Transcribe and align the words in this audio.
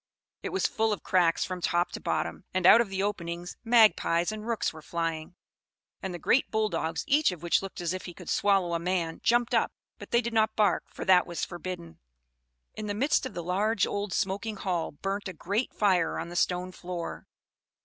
It 0.41 0.49
was 0.49 0.65
full 0.65 0.91
of 0.91 1.03
cracks 1.03 1.45
from 1.45 1.61
top 1.61 1.91
to 1.91 1.99
bottom; 2.01 2.43
and 2.55 2.65
out 2.65 2.81
of 2.81 2.89
the 2.89 3.03
openings 3.03 3.55
magpies 3.63 4.31
and 4.31 4.47
rooks 4.47 4.73
were 4.73 4.81
flying; 4.81 5.35
and 6.01 6.11
the 6.11 6.17
great 6.17 6.49
bull 6.49 6.69
dogs, 6.69 7.03
each 7.05 7.31
of 7.31 7.43
which 7.43 7.61
looked 7.61 7.79
as 7.81 7.93
if 7.93 8.05
he 8.05 8.13
could 8.15 8.27
swallow 8.27 8.73
a 8.73 8.79
man, 8.79 9.21
jumped 9.23 9.53
up, 9.53 9.71
but 9.99 10.09
they 10.09 10.19
did 10.21 10.33
not 10.33 10.55
bark, 10.55 10.85
for 10.87 11.05
that 11.05 11.27
was 11.27 11.45
forbidden. 11.45 11.99
In 12.73 12.87
the 12.87 12.95
midst 12.95 13.27
of 13.27 13.35
the 13.35 13.43
large, 13.43 13.85
old, 13.85 14.11
smoking 14.11 14.55
hall 14.55 14.91
burnt 14.91 15.27
a 15.27 15.33
great 15.33 15.71
fire 15.71 16.17
on 16.17 16.29
the 16.29 16.35
stone 16.35 16.71
floor. 16.71 17.27